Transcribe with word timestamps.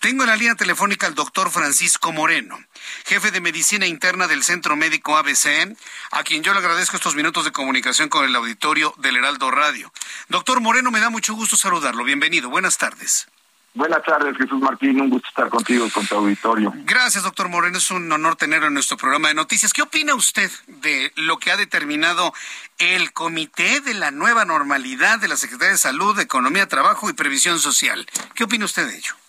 Tengo 0.00 0.22
en 0.22 0.30
la 0.30 0.36
línea 0.36 0.54
telefónica 0.54 1.06
al 1.06 1.14
doctor 1.14 1.50
Francisco 1.50 2.10
Moreno, 2.10 2.58
jefe 3.04 3.30
de 3.32 3.42
medicina 3.42 3.86
interna 3.86 4.26
del 4.26 4.42
Centro 4.42 4.74
Médico 4.74 5.18
ABC, 5.18 5.76
a 6.12 6.22
quien 6.24 6.42
yo 6.42 6.54
le 6.54 6.60
agradezco 6.60 6.96
estos 6.96 7.14
minutos 7.14 7.44
de 7.44 7.52
comunicación 7.52 8.08
con 8.08 8.24
el 8.24 8.34
auditorio 8.34 8.94
del 8.96 9.18
Heraldo 9.18 9.50
Radio. 9.50 9.92
Doctor 10.30 10.62
Moreno, 10.62 10.90
me 10.90 11.00
da 11.00 11.10
mucho 11.10 11.34
gusto 11.34 11.54
saludarlo. 11.54 12.02
Bienvenido. 12.02 12.48
Buenas 12.48 12.78
tardes. 12.78 13.28
Buenas 13.74 14.02
tardes, 14.02 14.38
Jesús 14.38 14.58
Martín. 14.58 15.02
Un 15.02 15.10
gusto 15.10 15.28
estar 15.28 15.50
contigo, 15.50 15.86
con 15.92 16.06
tu 16.06 16.14
auditorio. 16.14 16.72
Gracias, 16.86 17.22
doctor 17.22 17.50
Moreno. 17.50 17.76
Es 17.76 17.90
un 17.90 18.10
honor 18.10 18.36
tenerlo 18.36 18.68
en 18.68 18.74
nuestro 18.74 18.96
programa 18.96 19.28
de 19.28 19.34
noticias. 19.34 19.74
¿Qué 19.74 19.82
opina 19.82 20.14
usted 20.14 20.50
de 20.66 21.12
lo 21.16 21.36
que 21.36 21.50
ha 21.50 21.58
determinado 21.58 22.32
el 22.78 23.12
Comité 23.12 23.82
de 23.82 23.92
la 23.92 24.10
Nueva 24.10 24.46
Normalidad 24.46 25.18
de 25.18 25.28
la 25.28 25.36
Secretaría 25.36 25.72
de 25.72 25.78
Salud, 25.78 26.18
Economía, 26.18 26.66
Trabajo 26.66 27.10
y 27.10 27.12
Previsión 27.12 27.58
Social? 27.58 28.06
¿Qué 28.34 28.44
opina 28.44 28.64
usted 28.64 28.88
de 28.88 28.96
ello? 28.96 29.19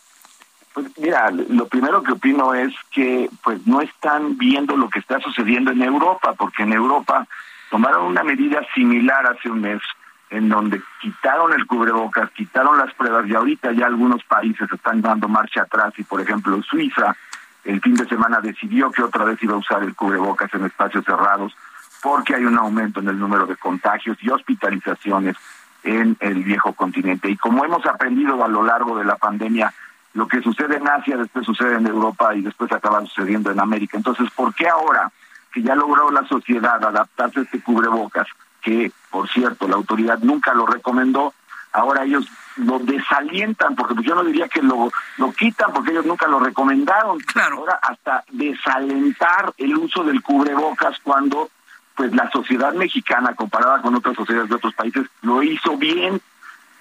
Pues 0.74 0.88
mira, 0.98 1.32
lo 1.32 1.68
primero 1.68 2.02
que 2.02 2.14
opino 2.14 2.54
es 2.54 2.74
que 2.92 3.30
pues 3.44 3.66
no 3.68 3.82
están 3.82 4.38
viendo 4.38 4.78
lo 4.78 4.90
que 4.90 5.00
está 5.00 5.20
sucediendo 5.20 5.72
en 5.72 5.82
Europa, 5.82 6.34
porque 6.34 6.64
en 6.64 6.74
Europa 6.74 7.28
tomaron 7.70 8.06
una 8.06 8.24
medida 8.24 8.62
similar 8.74 9.26
hace 9.28 9.50
un 9.50 9.62
mes 9.62 9.82
en 10.30 10.48
donde 10.48 10.82
quitaron 11.02 11.52
el 11.54 11.68
cubrebocas, 11.68 12.32
quitaron 12.32 12.78
las 12.78 12.94
pruebas 12.94 13.28
y 13.28 13.36
ahorita 13.36 13.74
ya 13.74 13.86
algunos 13.86 14.24
países 14.24 14.72
están 14.72 15.02
dando 15.02 15.28
marcha 15.28 15.64
atrás 15.64 15.94
y 15.98 16.04
por 16.04 16.22
ejemplo 16.22 16.62
Suiza 16.64 17.16
el 17.64 17.82
fin 17.82 17.96
de 17.96 18.08
semana 18.08 18.40
decidió 18.42 18.92
que 18.92 19.04
otra 19.04 19.26
vez 19.26 19.42
iba 19.44 19.54
a 19.54 19.58
usar 19.58 19.84
el 19.84 19.94
cubrebocas 19.94 20.54
en 20.54 20.66
espacios 20.66 21.06
cerrados 21.06 21.54
porque 22.02 22.36
hay 22.36 22.46
un 22.46 22.58
aumento 22.58 23.02
en 23.02 23.10
el 23.10 23.20
número 23.20 23.46
de 23.46 23.56
contagios 23.58 24.18
y 24.22 24.30
hospitalizaciones 24.30 25.36
en 25.84 26.18
el 26.20 26.44
viejo 26.44 26.74
continente. 26.74 27.30
Y 27.30 27.38
como 27.38 27.64
hemos 27.64 27.86
aprendido 27.86 28.44
a 28.44 28.48
lo 28.48 28.64
largo 28.64 28.98
de 28.98 29.06
la 29.06 29.18
pandemia, 29.18 29.74
lo 30.14 30.28
que 30.28 30.42
sucede 30.42 30.78
en 30.78 30.88
Asia 30.88 31.18
después 31.18 31.46
sucede 31.46 31.76
en 31.76 31.88
Europa 31.88 32.36
y 32.36 32.42
después 32.42 32.72
acaba 32.72 33.02
sucediendo 33.02 33.52
en 33.52 33.60
América. 33.60 33.98
Entonces, 33.98 34.30
¿por 34.32 34.54
qué 34.54 34.68
ahora 34.68 35.12
que 35.52 35.62
ya 35.62 35.76
logró 35.76 36.12
la 36.12 36.26
sociedad 36.28 36.84
adaptarse 36.84 37.40
a 37.40 37.44
este 37.44 37.62
cubrebocas, 37.62 38.28
que 38.62 38.92
por 39.10 39.30
cierto 39.30 39.68
la 39.68 39.76
autoridad 39.76 40.20
nunca 40.20 40.54
lo 40.54 40.66
recomendó, 40.66 41.34
ahora 41.74 42.04
ellos 42.04 42.26
lo 42.58 42.80
desalientan, 42.80 43.76
porque 43.76 43.96
pues 43.96 44.06
yo 44.06 44.16
no 44.16 44.24
diría 44.24 44.48
que 44.48 44.62
lo, 44.62 44.92
lo 45.18 45.32
quitan, 45.34 45.72
porque 45.74 45.92
ellos 45.92 46.06
nunca 46.06 46.28
lo 46.28 46.40
recomendaron. 46.40 47.20
Claro. 47.20 47.58
Ahora 47.58 47.80
hasta 47.82 48.24
desalentar 48.32 49.54
el 49.58 49.78
uso 49.78 50.04
del 50.04 50.22
cubrebocas 50.22 51.00
cuando 51.04 51.50
pues 51.96 52.14
la 52.14 52.30
sociedad 52.32 52.74
mexicana 52.74 53.36
comparada 53.36 53.82
con 53.82 53.96
otras 53.96 54.16
sociedades 54.16 54.50
de 54.50 54.56
otros 54.56 54.74
países 54.74 55.08
lo 55.22 55.44
hizo 55.44 55.78
bien 55.78 56.22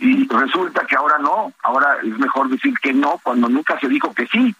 y 0.01 0.27
resulta 0.29 0.87
que 0.87 0.97
ahora 0.97 1.19
no, 1.19 1.53
ahora 1.63 1.99
es 2.03 2.19
mejor 2.19 2.49
decir 2.49 2.75
que 2.81 2.93
no 2.93 3.21
cuando 3.23 3.49
nunca 3.49 3.79
se 3.79 3.89
dijo 3.89 4.13
que 4.15 4.27
sí. 4.27 4.55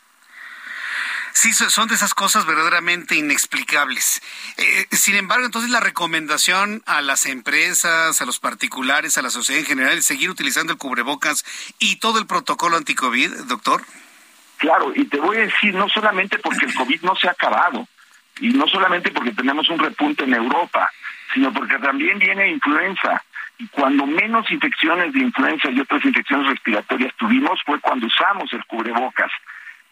Sí, 1.33 1.53
son 1.55 1.89
de 1.89 1.95
esas 1.95 2.13
cosas 2.13 2.45
verdaderamente 2.45 3.15
inexplicables. 3.15 4.21
Eh, 4.59 4.87
sin 4.91 5.15
embargo, 5.15 5.47
entonces 5.47 5.71
la 5.71 5.81
recomendación 5.81 6.83
a 6.87 7.01
las 7.01 7.25
empresas, 7.25 8.21
a 8.21 8.27
los 8.27 8.39
particulares, 8.41 9.17
a 9.17 9.23
la 9.23 9.31
sociedad 9.31 9.61
en 9.61 9.67
general, 9.67 9.99
es 9.99 10.05
seguir 10.05 10.29
utilizando 10.29 10.73
el 10.73 10.79
cubrebocas 10.79 11.45
y 11.79 11.97
todo 11.97 12.19
el 12.19 12.27
protocolo 12.27 12.77
anticovid, 12.77 13.33
doctor. 13.47 13.83
Claro, 14.59 14.93
y 14.95 15.07
te 15.07 15.19
voy 15.19 15.39
a 15.39 15.41
decir, 15.41 15.75
no 15.75 15.89
solamente 15.89 16.39
porque 16.39 16.67
el 16.67 16.75
COVID 16.75 17.01
no 17.03 17.17
se 17.17 17.29
ha 17.29 17.31
acabado, 17.31 17.89
y 18.41 18.49
no 18.49 18.67
solamente 18.67 19.11
porque 19.11 19.33
tenemos 19.33 19.69
un 19.71 19.79
repunte 19.79 20.25
en 20.25 20.35
Europa, 20.35 20.91
sino 21.33 21.53
porque 21.53 21.79
también 21.79 22.19
viene 22.19 22.51
influenza. 22.51 23.23
Y 23.61 23.69
cuando 23.69 24.07
menos 24.07 24.51
infecciones 24.51 25.13
de 25.13 25.21
influenza 25.21 25.71
y 25.71 25.81
otras 25.81 26.03
infecciones 26.03 26.49
respiratorias 26.49 27.15
tuvimos 27.19 27.61
fue 27.67 27.79
cuando 27.79 28.07
usamos 28.07 28.51
el 28.55 28.65
cubrebocas. 28.65 29.31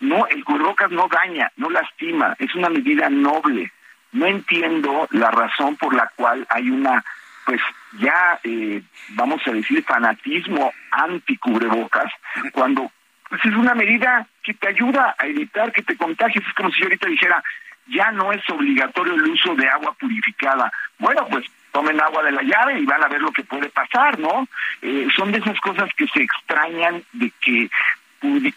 No, 0.00 0.26
el 0.26 0.42
cubrebocas 0.42 0.90
no 0.90 1.06
daña, 1.06 1.52
no 1.56 1.68
lastima, 1.68 2.34
es 2.38 2.54
una 2.54 2.70
medida 2.70 3.10
noble. 3.10 3.70
No 4.12 4.24
entiendo 4.24 5.06
la 5.10 5.30
razón 5.30 5.76
por 5.76 5.94
la 5.94 6.10
cual 6.16 6.46
hay 6.48 6.70
una, 6.70 7.04
pues 7.44 7.60
ya, 7.98 8.40
eh, 8.42 8.80
vamos 9.10 9.46
a 9.46 9.50
decir, 9.50 9.84
fanatismo 9.84 10.72
anti-cubrebocas, 10.90 12.10
cuando 12.52 12.90
pues 13.28 13.44
es 13.44 13.54
una 13.54 13.74
medida 13.74 14.26
que 14.42 14.54
te 14.54 14.68
ayuda 14.68 15.14
a 15.18 15.26
evitar 15.26 15.72
que 15.72 15.82
te 15.82 15.94
contagies. 15.94 16.42
Es 16.46 16.54
como 16.54 16.70
si 16.70 16.80
yo 16.80 16.86
ahorita 16.86 17.06
dijera, 17.06 17.44
ya 17.88 18.10
no 18.12 18.32
es 18.32 18.40
obligatorio 18.48 19.14
el 19.14 19.24
uso 19.24 19.54
de 19.56 19.68
agua 19.68 19.94
purificada. 20.00 20.72
Bueno, 20.98 21.26
pues 21.30 21.44
tomen 21.72 22.00
agua 22.00 22.22
de 22.22 22.32
la 22.32 22.42
llave 22.42 22.78
y 22.80 22.84
van 22.84 23.02
a 23.02 23.08
ver 23.08 23.20
lo 23.20 23.32
que 23.32 23.44
puede 23.44 23.68
pasar, 23.68 24.18
¿no? 24.18 24.48
Eh, 24.82 25.08
son 25.14 25.32
de 25.32 25.38
esas 25.38 25.58
cosas 25.60 25.88
que 25.96 26.06
se 26.08 26.22
extrañan 26.22 27.02
de 27.12 27.32
que 27.40 27.70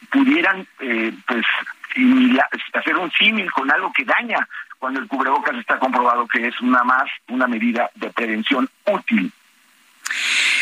pudieran, 0.10 0.68
eh, 0.80 1.14
pues, 1.28 1.46
hacer 2.74 2.96
un 2.98 3.12
símil 3.12 3.52
con 3.52 3.72
algo 3.72 3.92
que 3.94 4.04
daña, 4.04 4.48
cuando 4.80 5.00
el 5.00 5.08
cubrebocas 5.08 5.56
está 5.58 5.78
comprobado 5.78 6.28
que 6.28 6.48
es 6.48 6.60
una 6.62 6.84
más, 6.84 7.10
una 7.28 7.48
medida 7.48 7.90
de 7.96 8.10
prevención 8.10 8.70
útil. 8.86 9.32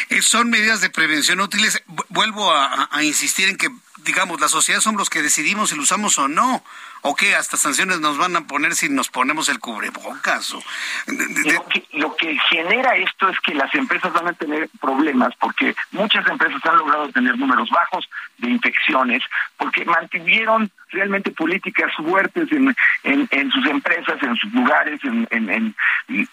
Eh, 0.10 0.22
son 0.22 0.50
medidas 0.50 0.82
de 0.82 0.90
prevención 0.90 1.40
útiles. 1.40 1.82
Vuelvo 2.10 2.52
a, 2.52 2.90
a 2.92 3.04
insistir 3.04 3.48
en 3.48 3.58
que 3.58 3.70
digamos, 4.04 4.40
la 4.40 4.48
sociedad 4.48 4.80
somos 4.80 5.00
los 5.00 5.10
que 5.10 5.22
decidimos 5.22 5.70
si 5.70 5.76
lo 5.76 5.84
usamos 5.84 6.18
o 6.18 6.28
no. 6.28 6.64
¿O 7.02 7.16
qué? 7.16 7.36
Hasta 7.36 7.58
sanciones 7.58 8.00
nos 8.00 8.18
van 8.18 8.36
a 8.36 8.42
poner 8.42 8.76
si 8.76 8.90
nos 8.90 9.10
ponemos 9.10 9.50
el 9.50 9.60
cubrebocas. 9.60 10.54
O... 10.54 10.62
Lo, 11.08 11.66
que, 11.68 11.86
lo 11.94 12.16
que 12.16 12.38
genera 12.50 12.96
esto 12.96 13.30
es 13.30 13.40
que 13.40 13.54
las 13.54 13.74
empresas 13.74 14.12
van 14.14 14.28
a 14.28 14.34
tener 14.34 14.70
problemas 14.82 15.34
porque 15.40 15.76
muchas 15.92 16.28
empresas 16.28 16.60
han 16.66 16.78
logrado 16.78 17.10
tener 17.10 17.38
números 17.38 17.70
bajos 17.70 18.10
de 18.38 18.50
infecciones 18.50 19.24
porque 19.58 19.86
mantuvieron 19.86 20.70
realmente 20.90 21.32
políticas 21.32 21.94
fuertes 21.96 22.52
en, 22.52 22.76
en, 23.04 23.52
sus 23.52 23.66
empresas, 23.68 24.22
en 24.22 24.36
sus 24.36 24.52
lugares, 24.54 25.00
en, 25.04 25.28
en, 25.30 25.76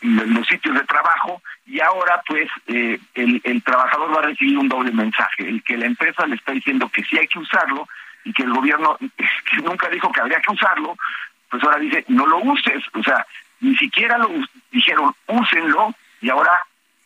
los 0.03 0.47
sitios 0.47 0.75
de 0.75 0.85
trabajo 0.85 1.43
y 1.67 1.81
ahora 1.81 2.23
pues 2.27 2.49
eh, 2.67 2.99
el, 3.15 3.41
el 3.45 3.63
trabajador 3.63 4.15
va 4.15 4.21
a 4.21 4.27
recibir 4.27 4.59
un 4.59 4.69
doble 4.69 4.93
mensaje, 4.93 5.49
el 5.49 5.63
que 5.63 5.77
la 5.77 5.87
empresa 5.87 6.27
le 6.27 6.37
está 6.37 6.53
diciendo 6.53 6.89
que 6.89 7.05
sí 7.05 7.19
hay 7.19 7.29
que 7.29 7.39
usarlo 7.39 7.89
y 8.27 8.33
que 8.33 8.43
el 8.43 8.53
gobierno 8.53 8.99
nunca 9.65 9.89
dijo 9.89 10.11
que 10.13 10.21
habría 10.21 10.41
que 10.41 10.53
usarlo, 10.53 10.97
pues 11.49 11.63
ahora 11.63 11.79
dice, 11.79 12.05
no 12.09 12.27
lo 12.27 12.39
uses. 12.39 12.83
O 12.93 13.03
sea, 13.03 13.25
ni 13.61 13.75
siquiera 13.77 14.19
lo 14.19 14.29
dijeron, 14.71 15.15
úsenlo, 15.29 15.95
y 16.21 16.29
ahora, 16.29 16.61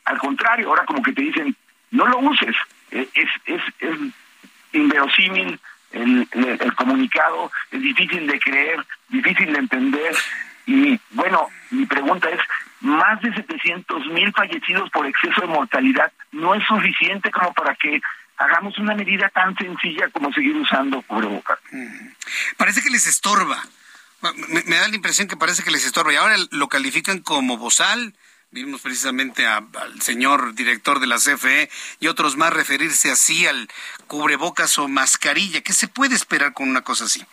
al 0.06 0.18
contrario, 0.18 0.68
ahora 0.68 0.86
como 0.86 1.02
que 1.02 1.12
te 1.12 1.22
dicen, 1.22 1.54
no 1.90 2.06
lo 2.06 2.18
uses. 2.20 2.56
Eh, 2.90 3.06
es, 3.14 3.28
es, 3.44 3.62
es 3.80 3.98
inverosímil 4.72 5.60
el, 5.92 6.26
el, 6.32 6.74
comunicado, 6.74 7.52
es 7.70 7.82
difícil 7.82 8.26
de 8.26 8.40
creer, 8.40 8.84
difícil 9.08 9.52
de 9.52 9.58
entender. 9.58 10.16
Y 10.66 10.98
bueno, 11.10 11.48
mi 11.70 11.84
pregunta 11.84 12.30
es, 12.30 12.40
más 12.80 13.20
de 13.20 13.34
700 13.34 14.06
mil 14.06 14.32
fallecidos 14.32 14.88
por 14.88 15.04
exceso 15.04 15.42
de 15.42 15.48
mortalidad 15.48 16.10
no 16.32 16.54
es 16.54 16.64
suficiente 16.64 17.30
como 17.30 17.52
para 17.52 17.74
que 17.74 18.00
hagamos 18.60 18.78
una 18.78 18.94
medida 18.94 19.28
tan 19.30 19.56
sencilla 19.56 20.08
como 20.10 20.30
seguir 20.32 20.54
usando 20.56 21.00
cubrebocas. 21.02 21.58
Mm. 21.72 22.08
Parece 22.58 22.82
que 22.82 22.90
les 22.90 23.06
estorba. 23.06 23.58
Me, 24.48 24.76
da 24.76 24.86
la 24.86 24.94
impresión 24.94 25.28
que 25.28 25.36
parece 25.36 25.62
que 25.62 25.70
les 25.70 25.86
estorba. 25.86 26.12
Y 26.12 26.16
ahora 26.16 26.36
lo 26.50 26.68
califican 26.68 27.20
como 27.20 27.56
bozal. 27.56 28.14
Vimos 28.50 28.82
precisamente 28.82 29.46
al 29.46 30.02
señor 30.02 30.54
director 30.54 31.00
de 31.00 31.06
la 31.06 31.16
CFE 31.16 31.70
y 32.00 32.08
otros 32.08 32.36
más 32.36 32.52
referirse 32.52 33.10
así 33.10 33.46
al 33.46 33.68
cubrebocas 34.08 34.76
o 34.78 34.88
mascarilla. 34.88 35.62
¿Qué 35.62 35.72
se 35.72 35.88
puede 35.88 36.16
esperar 36.16 36.52
con 36.52 36.68
una 36.68 36.82
cosa 36.82 37.04
así? 37.04 37.24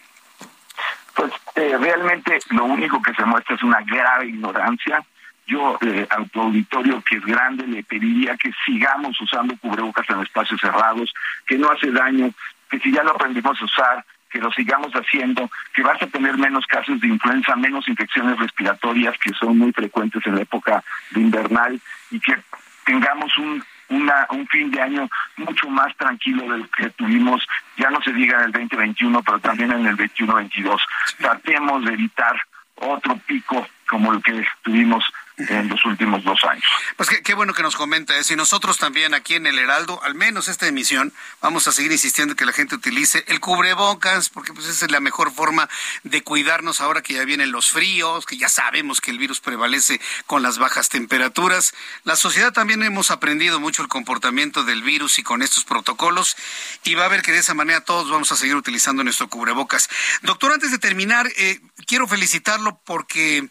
Pues 1.16 1.34
eh, 1.56 1.76
realmente 1.78 2.40
lo 2.52 2.66
único 2.66 3.02
que 3.02 3.14
se 3.16 3.26
muestra 3.26 3.56
es 3.56 3.64
una 3.64 3.82
grave 3.82 4.28
ignorancia 4.28 5.04
yo 5.48 5.78
eh, 5.82 6.06
a 6.10 6.24
tu 6.26 6.42
auditorio 6.42 7.02
que 7.02 7.18
es 7.18 7.26
grande 7.26 7.66
le 7.66 7.84
pediría 7.84 8.38
que 8.38 8.52
sigamos 8.66 9.20
usando 9.20 9.58
cubrebocas 9.58 10.10
en 10.10 10.22
espacios 10.22 10.60
cerrados, 10.60 11.14
que 11.46 11.58
no 11.58 11.72
hace 11.72 11.92
daño, 11.92 12.32
que 12.70 12.80
si 12.80 12.92
ya 12.92 13.04
lo 13.04 13.12
aprendimos 13.12 13.60
a 13.62 13.66
usar, 13.66 14.06
que 14.30 14.40
lo 14.40 14.52
sigamos 14.52 14.92
haciendo, 14.92 15.50
que 15.74 15.82
vas 15.82 16.02
a 16.02 16.08
tener 16.08 16.38
menos 16.38 16.66
casos 16.68 17.00
de 17.00 17.08
influenza, 17.08 17.56
menos 17.56 17.88
infecciones 17.88 18.38
respiratorias 18.38 19.18
que 19.18 19.32
son 19.34 19.58
muy 19.58 19.72
frecuentes 19.72 20.26
en 20.26 20.36
la 20.36 20.42
época 20.42 20.84
de 21.12 21.22
invernal 21.22 21.80
y 22.12 22.20
que 22.20 22.38
tengamos 22.86 23.38
un 23.38 23.64
una, 23.90 24.28
un 24.32 24.48
fin 24.48 24.70
de 24.72 24.82
año 24.82 25.10
mucho 25.38 25.70
más 25.70 25.96
tranquilo 25.96 26.52
del 26.52 26.70
que 26.70 26.90
tuvimos, 26.92 27.48
ya 27.78 27.90
no 27.90 28.02
se 28.02 28.12
diga 28.12 28.40
en 28.40 28.46
el 28.46 28.52
2021, 28.52 29.24
pero 29.24 29.40
también 29.40 29.72
en 29.72 29.86
el 29.86 29.96
21-22. 29.96 30.78
Tratemos 31.18 31.86
de 31.86 31.94
evitar 31.94 32.36
otro 32.76 33.18
pico 33.26 33.68
como 33.88 34.14
el 34.14 34.22
que 34.22 34.46
tuvimos 34.62 35.04
en 35.38 35.70
los 35.70 35.86
últimos 35.86 36.24
dos 36.24 36.44
años. 36.50 36.66
Pues 36.96 37.10
qué, 37.24 37.34
bueno 37.36 37.54
que 37.54 37.62
nos 37.62 37.76
comenta 37.76 38.18
eso. 38.18 38.34
Y 38.34 38.36
nosotros 38.36 38.78
también 38.78 39.14
aquí 39.14 39.36
en 39.36 39.46
el 39.46 39.60
Heraldo, 39.60 40.02
al 40.04 40.16
menos 40.16 40.48
esta 40.48 40.68
emisión, 40.68 41.14
vamos 41.42 41.68
a 41.68 41.72
seguir 41.72 41.92
insistiendo 41.92 42.36
que 42.36 42.46
la 42.46 42.54
gente 42.54 42.76
utilice 42.76 43.24
el 43.28 43.40
cubrebocas, 43.40 44.30
porque 44.30 44.52
pues 44.54 44.66
esa 44.68 44.86
es 44.86 44.92
la 44.92 45.00
mejor 45.00 45.32
forma 45.32 45.70
de 46.04 46.24
cuidarnos 46.24 46.82
ahora 46.82 47.02
que 47.02 47.14
ya 47.14 47.24
vienen 47.24 47.52
los 47.52 47.70
fríos, 47.70 48.26
que 48.26 48.38
ya 48.38 48.50
sabemos 48.50 49.00
que 49.00 49.12
el 49.12 49.20
virus 49.20 49.40
prevalece 49.40 50.02
con 50.26 50.42
las 50.42 50.58
bajas 50.58 50.90
temperaturas. 50.90 51.74
La 52.04 52.16
sociedad 52.16 52.52
también 52.52 52.82
hemos 52.82 53.12
aprendido 53.12 53.60
mucho 53.60 53.84
el 53.84 53.88
comportamiento 53.88 54.64
del 54.64 54.82
virus 54.82 55.20
y 55.20 55.24
con 55.24 55.44
estos 55.44 55.66
protocolos, 55.66 56.36
y 56.84 56.96
va 56.96 57.06
a 57.06 57.10
ver 57.10 57.22
que 57.22 57.32
de 57.32 57.40
esa 57.40 57.54
manera 57.54 57.82
todos 57.82 58.10
vamos 58.10 58.32
a 58.32 58.36
seguir 58.36 58.56
utilizando 58.56 59.04
nuestro 59.04 59.28
cubrebocas. 59.28 59.88
Doctor, 60.24 60.52
antes 60.52 60.72
de 60.72 60.80
terminar, 60.80 61.28
eh, 61.38 61.60
quiero 61.86 62.08
felicitarlo 62.08 62.80
porque 62.86 63.50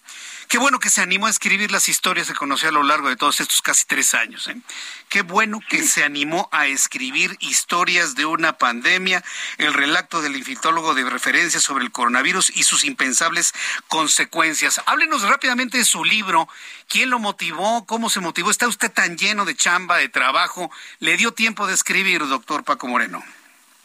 Qué 0.48 0.58
bueno 0.58 0.78
que 0.78 0.90
se 0.90 1.02
animó 1.02 1.26
a 1.26 1.30
escribir 1.30 1.72
las 1.72 1.88
historias 1.88 2.28
que 2.28 2.34
conoció 2.34 2.68
a 2.68 2.72
lo 2.72 2.84
largo 2.84 3.08
de 3.08 3.16
todos 3.16 3.40
estos 3.40 3.62
casi 3.62 3.84
tres 3.86 4.14
años. 4.14 4.46
¿eh? 4.46 4.56
Qué 5.08 5.22
bueno 5.22 5.60
que 5.68 5.82
se 5.82 6.04
animó 6.04 6.48
a 6.52 6.68
escribir 6.68 7.36
historias 7.40 8.14
de 8.14 8.26
una 8.26 8.52
pandemia, 8.52 9.24
el 9.58 9.74
relato 9.74 10.22
del 10.22 10.36
infectólogo 10.36 10.94
de 10.94 11.08
referencia 11.08 11.58
sobre 11.58 11.84
el 11.84 11.90
coronavirus 11.90 12.56
y 12.56 12.62
sus 12.62 12.84
impensables 12.84 13.54
consecuencias. 13.88 14.80
Háblenos 14.86 15.22
rápidamente 15.22 15.78
de 15.78 15.84
su 15.84 16.04
libro. 16.04 16.48
¿Quién 16.88 17.10
lo 17.10 17.18
motivó? 17.18 17.84
¿Cómo 17.84 18.08
se 18.08 18.20
motivó? 18.20 18.50
¿Está 18.50 18.68
usted 18.68 18.92
tan 18.92 19.18
lleno 19.18 19.46
de 19.46 19.56
chamba, 19.56 19.96
de 19.96 20.08
trabajo? 20.08 20.70
¿Le 21.00 21.16
dio 21.16 21.32
tiempo 21.32 21.66
de 21.66 21.74
escribir, 21.74 22.24
doctor 22.26 22.62
Paco 22.62 22.86
Moreno? 22.86 23.24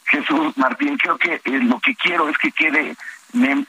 Jesús 0.06 0.56
Martín, 0.58 0.98
creo 0.98 1.18
que 1.18 1.36
eh, 1.36 1.60
lo 1.64 1.80
que 1.80 1.96
quiero 1.96 2.28
es 2.28 2.38
que 2.38 2.52
quede 2.52 2.96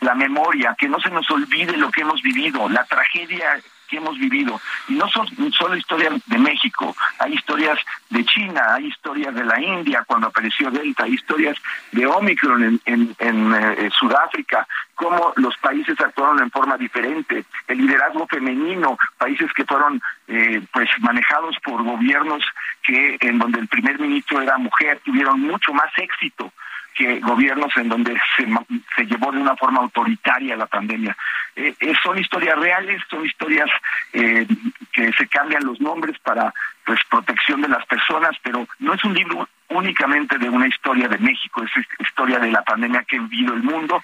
la 0.00 0.14
memoria, 0.14 0.74
que 0.78 0.88
no 0.88 1.00
se 1.00 1.10
nos 1.10 1.30
olvide 1.30 1.76
lo 1.76 1.90
que 1.90 2.02
hemos 2.02 2.22
vivido, 2.22 2.68
la 2.68 2.84
tragedia 2.84 3.60
que 3.92 3.98
hemos 3.98 4.18
vivido. 4.18 4.60
Y 4.88 4.94
no 4.94 5.06
son 5.08 5.26
solo 5.52 5.76
historias 5.76 6.14
de 6.26 6.38
México, 6.38 6.96
hay 7.18 7.34
historias 7.34 7.78
de 8.08 8.24
China, 8.24 8.74
hay 8.74 8.86
historias 8.86 9.34
de 9.34 9.44
la 9.44 9.60
India 9.60 10.02
cuando 10.06 10.28
apareció 10.28 10.70
Delta, 10.70 11.04
hay 11.04 11.12
historias 11.12 11.56
de 11.92 12.06
Omicron 12.06 12.80
en, 12.86 13.14
en, 13.18 13.54
eh, 13.54 13.90
Sudáfrica, 13.92 14.66
cómo 14.94 15.32
los 15.36 15.56
países 15.58 16.00
actuaron 16.00 16.40
en 16.40 16.50
forma 16.50 16.78
diferente, 16.78 17.44
el 17.68 17.78
liderazgo 17.78 18.26
femenino, 18.26 18.96
países 19.18 19.52
que 19.52 19.66
fueron 19.66 20.00
eh, 20.26 20.62
pues 20.72 20.88
manejados 21.00 21.56
por 21.62 21.82
gobiernos 21.82 22.42
que 22.82 23.18
en 23.20 23.38
donde 23.38 23.60
el 23.60 23.68
primer 23.68 24.00
ministro 24.00 24.40
era 24.40 24.56
mujer, 24.56 25.00
tuvieron 25.04 25.40
mucho 25.40 25.72
más 25.74 25.90
éxito 25.98 26.50
que 26.94 27.20
gobiernos 27.20 27.76
en 27.76 27.88
donde 27.88 28.14
se, 28.36 28.46
se 28.96 29.06
llevó 29.06 29.32
de 29.32 29.38
una 29.38 29.56
forma 29.56 29.80
autoritaria 29.80 30.56
la 30.56 30.66
pandemia. 30.66 31.16
Eh, 31.56 31.74
eh, 31.80 31.92
son 32.02 32.18
historias 32.18 32.58
reales, 32.58 33.02
son 33.10 33.24
historias 33.26 33.70
eh, 34.12 34.46
que 34.92 35.12
se 35.12 35.26
cambian 35.28 35.64
los 35.64 35.80
nombres 35.80 36.18
para 36.20 36.52
pues 36.84 37.00
protección 37.10 37.60
de 37.60 37.68
las 37.68 37.84
personas, 37.86 38.36
pero 38.42 38.66
no 38.78 38.94
es 38.94 39.04
un 39.04 39.14
libro 39.14 39.48
únicamente 39.68 40.38
de 40.38 40.48
una 40.48 40.66
historia 40.66 41.08
de 41.08 41.18
México, 41.18 41.62
es 41.62 41.70
historia 42.00 42.38
de 42.38 42.50
la 42.50 42.62
pandemia 42.62 43.04
que 43.04 43.16
ha 43.16 43.20
vivido 43.20 43.54
el 43.54 43.62
mundo. 43.62 44.02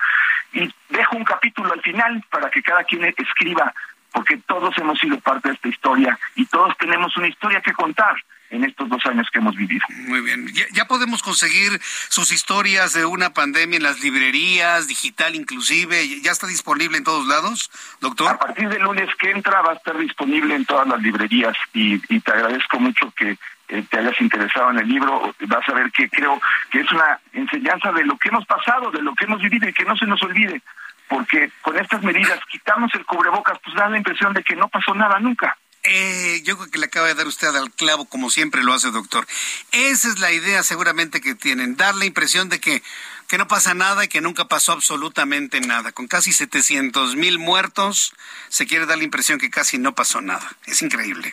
Y 0.52 0.70
dejo 0.88 1.16
un 1.16 1.24
capítulo 1.24 1.72
al 1.72 1.82
final 1.82 2.22
para 2.30 2.50
que 2.50 2.62
cada 2.62 2.84
quien 2.84 3.04
escriba, 3.04 3.74
porque 4.18 4.36
todos 4.48 4.76
hemos 4.78 4.98
sido 4.98 5.16
parte 5.20 5.46
de 5.46 5.54
esta 5.54 5.68
historia 5.68 6.18
y 6.34 6.44
todos 6.46 6.76
tenemos 6.76 7.16
una 7.16 7.28
historia 7.28 7.60
que 7.60 7.72
contar 7.72 8.16
en 8.50 8.64
estos 8.64 8.88
dos 8.88 9.06
años 9.06 9.28
que 9.32 9.38
hemos 9.38 9.54
vivido. 9.54 9.86
Muy 10.08 10.22
bien. 10.22 10.44
¿Ya, 10.72 10.86
podemos 10.86 11.22
conseguir 11.22 11.80
sus 12.08 12.32
historias 12.32 12.94
de 12.94 13.04
una 13.04 13.32
pandemia 13.32 13.76
en 13.76 13.84
las 13.84 14.00
librerías, 14.00 14.88
digital 14.88 15.36
inclusive? 15.36 16.20
¿Ya 16.20 16.32
está 16.32 16.48
disponible 16.48 16.98
en 16.98 17.04
todos 17.04 17.28
lados, 17.28 17.70
doctor? 18.00 18.32
A 18.32 18.38
partir 18.40 18.68
del 18.68 18.82
lunes 18.82 19.08
que 19.20 19.30
entra 19.30 19.62
va 19.62 19.70
a 19.70 19.76
estar 19.76 19.96
disponible 19.96 20.56
en 20.56 20.64
todas 20.64 20.88
las 20.88 21.00
librerías 21.00 21.56
y, 21.72 22.00
te 22.00 22.32
agradezco 22.32 22.80
mucho 22.80 23.12
que 23.12 23.38
eh, 23.68 23.84
te 23.88 23.98
hayas 24.00 24.20
interesado 24.20 24.72
en 24.72 24.80
el 24.80 24.88
libro. 24.88 25.32
Vas 25.46 25.68
a 25.68 25.74
ver 25.74 25.92
que 25.92 26.10
creo 26.10 26.40
que 26.72 26.80
es 26.80 26.90
una 26.90 27.20
enseñanza 27.32 27.92
de 27.92 28.04
lo 28.04 28.18
que 28.18 28.30
hemos 28.30 28.44
pasado, 28.46 28.90
de 28.90 29.00
lo 29.00 29.14
que 29.14 29.26
hemos 29.26 29.40
vivido 29.40 29.68
y 29.68 29.72
que 29.72 29.84
no 29.84 29.96
se 29.96 30.06
nos 30.06 30.20
olvide. 30.24 30.60
Porque 31.08 31.50
con 31.62 31.78
estas 31.78 32.02
medidas 32.02 32.38
quitamos 32.50 32.94
el 32.94 33.04
cubrebocas, 33.04 33.58
pues 33.64 33.74
da 33.76 33.88
la 33.88 33.96
impresión 33.98 34.32
de 34.34 34.42
que 34.42 34.56
no 34.56 34.68
pasó 34.68 34.94
nada 34.94 35.18
nunca. 35.18 35.56
Eh, 35.84 36.42
yo 36.44 36.58
creo 36.58 36.70
que 36.70 36.78
le 36.78 36.86
acaba 36.86 37.06
de 37.06 37.14
dar 37.14 37.26
usted 37.26 37.54
al 37.54 37.70
clavo 37.70 38.04
como 38.06 38.30
siempre 38.30 38.62
lo 38.62 38.74
hace, 38.74 38.90
doctor. 38.90 39.26
Esa 39.72 40.08
es 40.08 40.18
la 40.18 40.32
idea 40.32 40.62
seguramente 40.62 41.20
que 41.20 41.34
tienen, 41.34 41.76
dar 41.76 41.94
la 41.94 42.04
impresión 42.04 42.48
de 42.48 42.60
que, 42.60 42.82
que 43.28 43.38
no 43.38 43.48
pasa 43.48 43.74
nada 43.74 44.04
y 44.04 44.08
que 44.08 44.20
nunca 44.20 44.46
pasó 44.46 44.72
absolutamente 44.72 45.60
nada. 45.60 45.92
Con 45.92 46.08
casi 46.08 46.32
700 46.32 47.16
mil 47.16 47.38
muertos, 47.38 48.12
se 48.48 48.66
quiere 48.66 48.86
dar 48.86 48.98
la 48.98 49.04
impresión 49.04 49.38
que 49.38 49.50
casi 49.50 49.78
no 49.78 49.94
pasó 49.94 50.20
nada. 50.20 50.50
Es 50.66 50.82
increíble. 50.82 51.32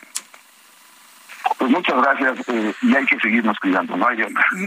Pues 1.58 1.70
muchas 1.70 1.96
gracias 1.96 2.48
eh, 2.48 2.74
y 2.82 2.94
hay 2.94 3.06
que 3.06 3.18
seguirnos 3.18 3.58
cuidando, 3.58 3.96
no 3.96 4.08
hay 4.08 4.18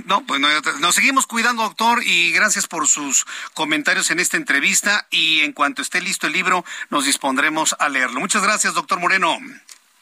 No, 0.05 0.21
pues 0.25 0.39
no 0.39 0.47
Nos 0.79 0.95
seguimos 0.95 1.27
cuidando, 1.27 1.63
doctor, 1.63 2.01
y 2.03 2.31
gracias 2.31 2.67
por 2.67 2.87
sus 2.87 3.25
comentarios 3.53 4.11
en 4.11 4.19
esta 4.19 4.37
entrevista 4.37 5.07
y 5.09 5.41
en 5.41 5.53
cuanto 5.53 5.81
esté 5.81 6.01
listo 6.01 6.27
el 6.27 6.33
libro 6.33 6.63
nos 6.89 7.05
dispondremos 7.05 7.75
a 7.79 7.89
leerlo. 7.89 8.19
Muchas 8.19 8.43
gracias, 8.43 8.73
doctor 8.73 8.99
Moreno. 8.99 9.37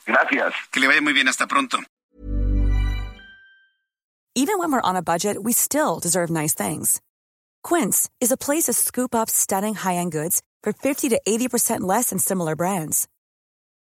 Gracias. 0.05 0.53
Que 0.71 0.79
le 0.79 0.87
vaya 0.87 1.01
muy 1.01 1.13
bien. 1.13 1.27
Hasta 1.27 1.47
pronto. 1.47 1.79
Even 4.35 4.59
when 4.59 4.71
we're 4.71 4.81
on 4.81 4.95
a 4.95 5.01
budget, 5.01 5.43
we 5.43 5.51
still 5.51 5.99
deserve 5.99 6.29
nice 6.29 6.53
things. 6.53 7.01
Quince 7.63 8.07
is 8.21 8.31
a 8.31 8.37
place 8.37 8.65
to 8.65 8.73
scoop 8.73 9.15
up 9.15 9.29
stunning 9.29 9.73
high-end 9.73 10.11
goods 10.11 10.43
for 10.61 10.71
50 10.73 11.09
to 11.09 11.19
80% 11.27 11.81
less 11.81 12.11
than 12.11 12.19
similar 12.19 12.55
brands. 12.55 13.07